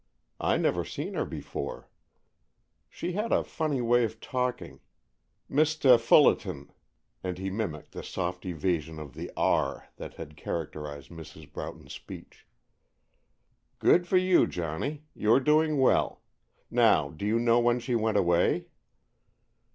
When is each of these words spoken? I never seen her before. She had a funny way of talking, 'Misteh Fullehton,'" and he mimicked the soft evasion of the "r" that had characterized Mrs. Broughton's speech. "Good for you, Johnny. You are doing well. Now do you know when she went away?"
I 0.39 0.57
never 0.57 0.83
seen 0.83 1.13
her 1.13 1.25
before. 1.27 1.87
She 2.89 3.11
had 3.11 3.31
a 3.31 3.43
funny 3.43 3.81
way 3.81 4.03
of 4.03 4.19
talking, 4.19 4.79
'Misteh 5.47 5.99
Fullehton,'" 5.99 6.71
and 7.23 7.37
he 7.37 7.51
mimicked 7.51 7.91
the 7.91 8.01
soft 8.01 8.43
evasion 8.43 8.97
of 8.97 9.13
the 9.13 9.31
"r" 9.37 9.89
that 9.97 10.15
had 10.15 10.35
characterized 10.35 11.11
Mrs. 11.11 11.53
Broughton's 11.53 11.93
speech. 11.93 12.47
"Good 13.77 14.07
for 14.07 14.17
you, 14.17 14.47
Johnny. 14.47 15.03
You 15.13 15.33
are 15.33 15.39
doing 15.39 15.77
well. 15.77 16.23
Now 16.71 17.11
do 17.11 17.23
you 17.23 17.37
know 17.37 17.59
when 17.59 17.79
she 17.79 17.93
went 17.93 18.17
away?" 18.17 18.65